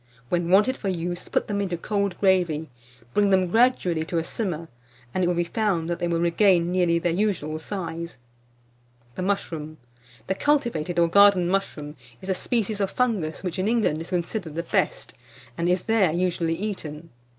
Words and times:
When 0.29 0.49
wanted 0.49 0.77
for 0.77 0.89
use, 0.89 1.29
put 1.29 1.47
them 1.47 1.61
into 1.61 1.77
cold 1.77 2.17
gravy, 2.19 2.71
bring 3.13 3.29
them 3.29 3.45
gradually 3.51 4.03
to 4.05 4.23
simmer, 4.23 4.67
and 5.13 5.23
it 5.23 5.27
will 5.27 5.35
be 5.35 5.43
found 5.43 5.87
that 5.91 5.99
they 5.99 6.07
will 6.07 6.19
regain 6.19 6.71
nearly 6.71 6.97
their 6.97 7.11
usual 7.11 7.59
size. 7.59 8.17
[Illustration: 8.17 8.17
THE 9.17 9.21
MUSHROOM.] 9.21 9.59
THE 9.59 9.65
MUSHROOM. 9.69 9.77
The 10.25 10.35
cultivated 10.43 10.97
or 10.97 11.07
garden 11.07 11.47
mushroom 11.47 11.95
is 12.19 12.29
a 12.29 12.33
species 12.33 12.79
of 12.79 12.89
fungus, 12.89 13.43
which, 13.43 13.59
in 13.59 13.67
England, 13.67 14.01
is 14.01 14.09
considered 14.09 14.55
the 14.55 14.63
best, 14.63 15.13
and 15.55 15.69
is 15.69 15.83
there 15.83 16.11
usually 16.11 16.55
eaten. 16.55 17.11